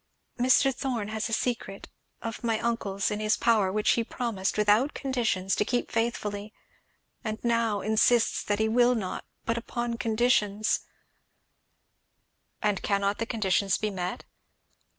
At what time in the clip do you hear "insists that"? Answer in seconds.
7.81-8.57